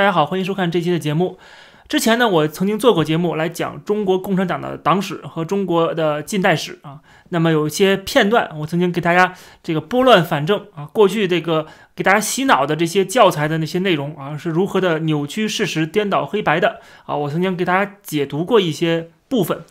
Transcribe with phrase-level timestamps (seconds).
[0.00, 1.38] 大家好，欢迎收看这期的节目。
[1.86, 7.00] 之前呢，我曾经做过节目来讲中国共产党的党史和中国的近代史啊。
[7.28, 17.14] 那么有一些片段，我曾经给大家这个拨乱反正啊，过去这个给大家洗脑的这些教材的那些内容啊，是如何的扭曲事实、颠倒黑白的啊。
[17.14, 19.62] 我曾经给大家解读过一些部分。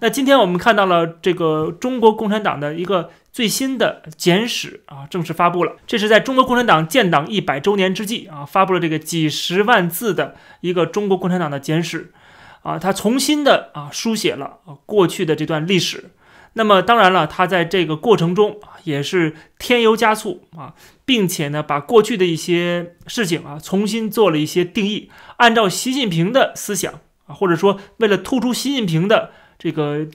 [0.00, 3.10] 那今天我们看到了这个中国共产党的一个。
[3.36, 5.76] 最新的简史啊，正式发布了。
[5.86, 12.14] 这是在中国共产党建党一百周年之际啊，发布了这个几十万字的一个中国共产党的简史
[12.62, 16.12] 啊，他重新的啊书写了啊过去的这段历史。
[16.54, 20.72] 那么当然了，他在这个过程中啊也是添油加醋啊，
[21.04, 30.06] 并且呢，把过去的一些事情啊重新做了一些定义，按照习近平的思想啊，或者说为了突出习近平的这个。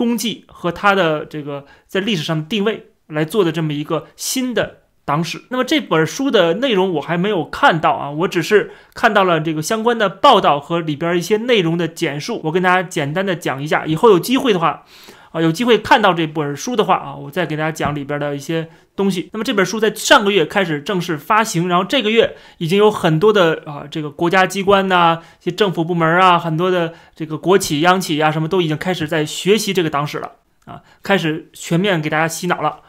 [0.00, 5.42] 功绩和他的这个在历史上的定位来做的这么一个新的党史。
[5.50, 12.40] 那么这本书的内容我还没有看到啊，我只是看到了这个相关的报道和里边一些内容的简述。
[12.44, 14.86] 我跟大家简单的讲一下，以后有机会的话。
[15.30, 19.30] 啊，有机会看到这本书的话啊，我再给大家讲里边的一些东西。
[19.32, 30.32] 那么这本书在上个月开始正式发行，然后这个月已经有很多的啊，这个国家机关呐，一些政府部门啊，很多的这个国企、央企呀，什么都已经开始在学习这个党史了
[30.64, 32.80] 啊，开始全面给大家洗脑了。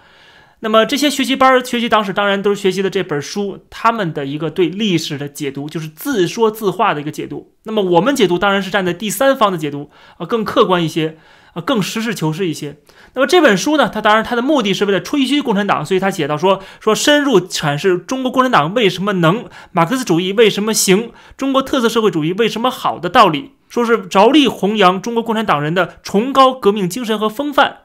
[0.63, 7.53] 那么这些学习班学习党史，当然都是学习的这本书，他们的一个对历史的解读，就是自说自话的一个解读。
[7.65, 11.17] 那么我们解读当然是站在第三方的解读啊，更客观一些。
[11.53, 12.77] 啊，更实事求是一些。
[13.13, 27.79] 那么这本书呢，它当然它的目的是为了吹嘘共产党，所以他写到说说深入阐释中国共产党为什么能，马克思主义为什么行，中国特色社会主义为什么好的道理，说是着力弘扬中国共产党人的崇高革命精神和风范。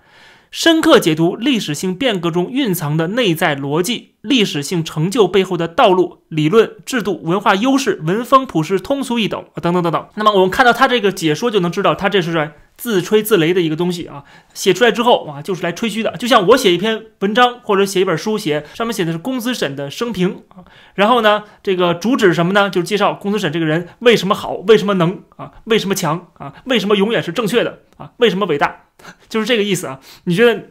[0.53, 10.07] 深刻解读历史性变革中蕴藏的内在逻辑、历史性成就背后的道路、理论、制度、文化优势、文风朴实、通俗易懂啊等等等等。
[10.15, 14.25] 那么我们看到他这个解说，就能知道他这是在自吹自擂的一个东西啊。
[14.55, 16.17] 写出来之后啊，就是来吹嘘的。
[16.17, 20.65] 就像我写一篇文章或者写一本书，写上面写的是公子审的生平啊，
[20.95, 22.71] 然后呢，这个主旨什么呢？
[22.71, 28.83] 就是介绍公子审这个人为什么好，为什么能啊，为什么强啊，为什么永远是正确的啊，为什么伟大。
[29.29, 30.01] 就是这个意思啊？
[30.25, 30.71] 你觉得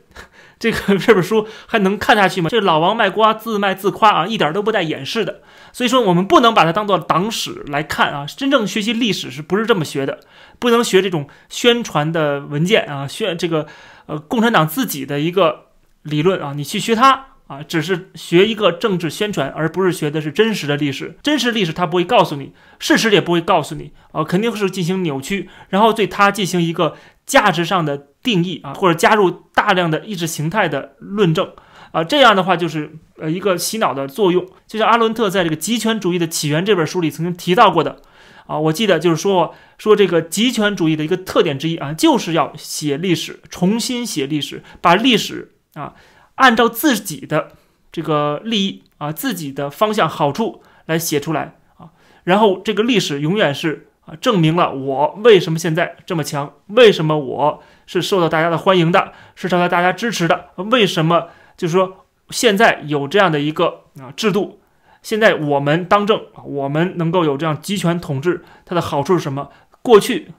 [0.57, 2.49] 这个 这本书还能看下去吗？
[2.49, 5.41] 这老王卖瓜，自卖自夸啊，一点都不带掩饰的。
[5.73, 8.25] 所以说，我们不能把它当做党史来看啊。
[8.25, 10.19] 真正学习历史是不是这么学的？
[10.57, 13.67] 不能学这种宣传的文件啊，宣这个
[14.05, 15.65] 呃共产党自己的一个
[16.03, 21.17] 理论啊，你去学它啊，只是学一个政治宣传，而不是学的是真实的历史。
[21.21, 26.95] 真实历史它不会告诉你，事实也不会告诉你啊，肯定是进行扭曲，然后对它进行一个
[27.25, 28.07] 价值上的。
[28.25, 31.47] 定义啊，或者加入大量的意识形态的论证
[31.91, 34.43] 啊，这样的话就是呃一个洗脑的作用。
[34.65, 38.01] 就像阿伦特在这个《极权主义的起源》这本书里曾经提到过的
[38.47, 45.93] 啊，我记得就是说说这个极权主义的一个特点之一啊，就是要写历史，重新写历史，把历史啊
[46.35, 47.51] 按照自己的
[47.91, 51.91] 这个利益啊、自己的方向好处来写出来啊，
[52.23, 57.63] 然后这个历史永远是啊证明了我为什么现在这么强，为什么我。
[57.87, 60.49] 是受到大家的欢迎的，是受到大家支持的。
[60.55, 61.27] 为什么？
[61.55, 64.59] 就是说，现在有这样的一个啊制度，
[65.03, 69.51] 现在我们当政啊，我们能够有这样集权统治，它的好处是什么？
[69.83, 70.31] 过去、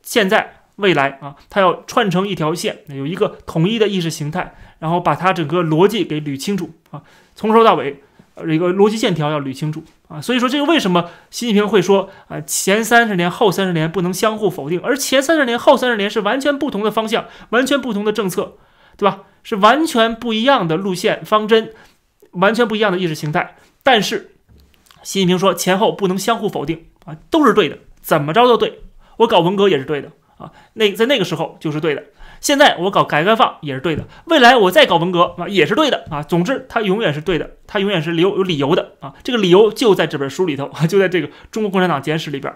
[0.00, 7.02] 现在、未来啊，它要串成一条线，有一个统一的意识形态，然后把它整个逻辑给捋清楚啊，
[7.34, 8.02] 从头到尾。
[8.34, 18.54] 呃，一个逻辑线条要捋清楚啊，所以说这个为什么习近平会说啊，前三十年后三十年不能相互否定，而前三十年后三十年是完全不同的方向，完全不同的政策，
[18.96, 19.24] 对吧？
[19.42, 21.74] 是完全不一样的路线方针，
[22.30, 23.54] 完全不一样的意识形态。
[23.82, 24.30] 但是
[25.02, 28.80] 习近平说前后不能相互否定啊，都是对的，怎么着都对。
[29.18, 30.10] 我搞文革也是对的
[30.42, 32.02] 啊，那在那个时候就是对的。
[32.40, 36.20] 现在我搞改革开放也是对的，未来我再搞文革啊也是对的啊。
[36.22, 39.14] 总之，它永远是对的，它永远是有有理由的啊。
[39.22, 42.52] 这个理由就在这本书里头， 就在这个《中国共产党简史》里边。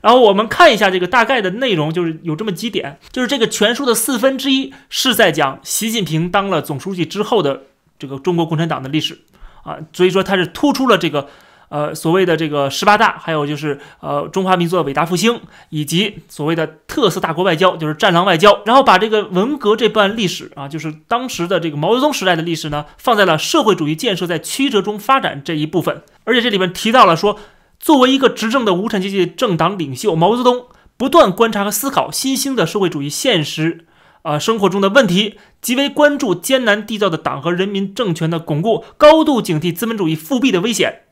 [0.00, 7.62] 然后我们看一下这个大概的内容，就是有这么几点，就是这个全书的四分之一是在讲习近平当了总书记之后的
[7.98, 9.18] 这个中国共产党的历史
[9.64, 11.28] 啊，所以说它是突出了这个。
[11.68, 15.40] 呃，所谓的这个十八大，还有就是呃中华民族的伟大复兴，
[15.70, 27.38] 以及所谓的特色大国外交，就是战狼外交，然后把这个文革这段历史啊，就是当时的这个毛泽东时代的历史呢，放在了社会主义建设在曲折中发展这一部分，而且这里面提到了说，
[27.80, 30.66] 作为一个执政的无产阶级政党领袖，毛泽东
[30.96, 33.86] 不断观察和思考新兴的社会主义现实
[34.22, 41.02] 啊生活中的问题，极为关注艰难缔造的党和人民政权的巩固，高度警惕资本主义复辟的危险。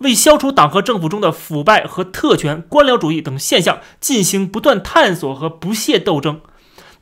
[0.00, 6.40] 为消除党和政府中的腐败和特权、官僚主义等现象进行不断探索和不懈斗争。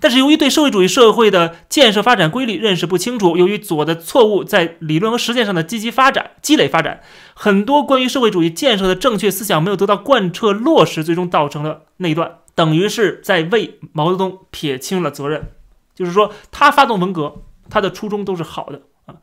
[0.01, 7.01] 但是，由于对社会主义社会的建设发展规律认识不清楚，由于左的错误在理论和实践上的积极发展、积累发展，
[7.35, 15.51] 很多关于社会主义建设的正确思想没有得到贯彻落实，最终造成了内乱，等于是在为毛泽东撇清了责任。
[15.97, 19.17] 就是说，他发动文革，他的初衷都是好的啊。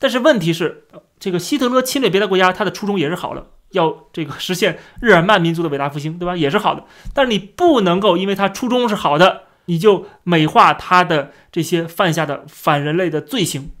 [0.00, 0.88] 但是问题是，
[1.20, 6.36] 这个希特勒侵略别的国家，他的初衷也是好的，要这个实现日耳曼民族的伟大复兴，对吧？
[6.36, 6.84] 也是好的。
[7.14, 9.42] 但是你不能够因为他初衷是好的。
[9.68, 13.72] 你就美化他的这些犯下的反人类的罪行，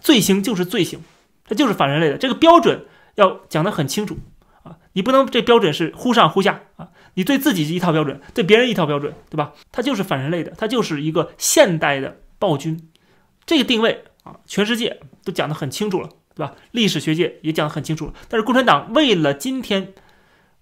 [0.00, 1.00] 罪行就是罪行，
[1.46, 2.16] 它就是反人类的。
[2.16, 2.86] 这个标准
[3.16, 4.16] 要讲得很清楚
[4.62, 9.52] 啊，你不能这标准是忽上忽下啊，你对自己一套标准，对别人一套标准，对吧？
[9.70, 12.88] 他就是反人类的，他就是一个现代的暴君，
[13.44, 16.54] 这个定位啊，全世界都讲得很清楚了，对吧？
[16.70, 18.12] 历史学界也讲得很清楚了。
[18.28, 19.92] 但是共产党为了今天，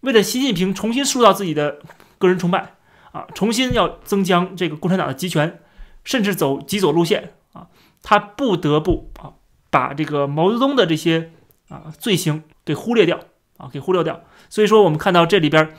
[0.01, 1.81] 为了习近平重新塑造自己的
[2.19, 2.77] 个人崇拜。
[3.13, 5.59] 啊，重新要增强这个共产党的集权，
[6.05, 7.67] 甚至走极左路线啊，
[8.05, 9.33] 他不得不啊
[9.69, 11.33] 把这个毛泽东的这些
[11.69, 13.19] 啊罪行给忽略掉
[13.57, 14.23] 啊，给忽略掉。
[14.49, 15.75] 所以说，我们看到这里边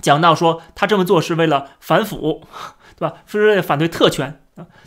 [0.00, 2.44] 讲到说，他这么做是为了反腐，
[2.98, 3.22] 对吧？
[3.26, 4.42] 是为了反对特权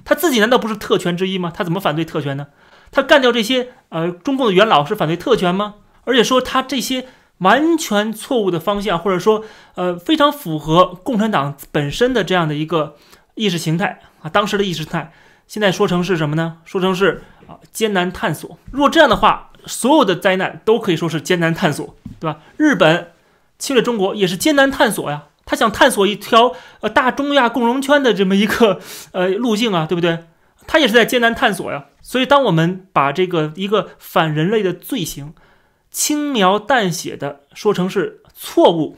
[0.05, 1.51] 他自己难道不是特权之一吗？
[1.55, 2.47] 他怎么反对特权呢？
[2.91, 5.75] 他干掉这些呃中共的元老是反对特权吗？
[6.05, 7.07] 而且说他这些。
[7.39, 9.43] 完全错误的方向，或者说，
[9.75, 12.95] 呃，非常符合共产党本身的这样的一个
[13.35, 15.11] 意识形态啊，当时的意识形态，
[15.45, 16.59] 现在说成是什么呢？
[16.63, 18.57] 说成是啊艰难探索。
[18.71, 22.39] 如果这样的话，所有的灾难都可以说是艰难探索，对吧？
[22.55, 23.11] 日本
[23.57, 28.79] 侵略中国也是艰难探索呀，他想探索一条呃大中亚共荣圈的这么一个
[29.11, 30.25] 呃路径啊，对不对？
[30.65, 31.87] 他也是在艰难探索呀。
[32.01, 35.33] 所以，当我们把这个一个反人类的罪行，
[35.89, 38.97] 轻描淡写的说成是错误，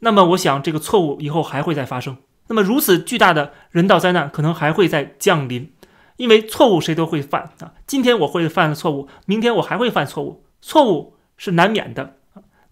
[0.00, 2.16] 那么我想这个错误以后还会再发生。
[2.48, 5.72] 那么如此巨大的人道灾难可能还会再降临，
[6.16, 7.72] 因为错误谁都会犯啊。
[7.86, 12.16] 今天我会犯的错误，明天我还会犯错误，错误是难免的。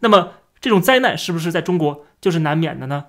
[0.01, 3.05] 那么这种灾难是不是在中国就是难免的呢？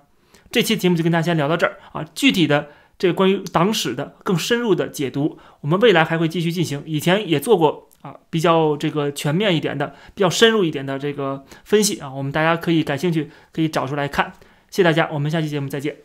[0.51, 2.67] 这期节目就跟大家聊到这儿啊，具体的。
[2.95, 6.83] 这关于党史的更深入的解读，我们未来还会继续进行。
[6.85, 14.31] 以前也做过啊，比较这个全面一点的、比较深入一点的这个分析啊，我们大家可以感兴趣可以找出来看。
[14.69, 15.97] 谢谢大家，我们下期节目再见。